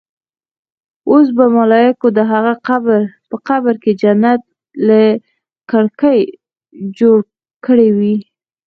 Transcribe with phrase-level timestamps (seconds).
[1.09, 2.53] اوس به ملايکو د هغه
[3.29, 4.41] په قبر کې جنت
[4.87, 5.01] له
[5.69, 6.19] کړکۍ
[6.99, 7.17] جوړ
[7.65, 8.15] کړې وي.